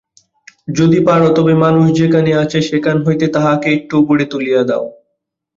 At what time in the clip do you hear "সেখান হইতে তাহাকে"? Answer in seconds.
2.69-3.67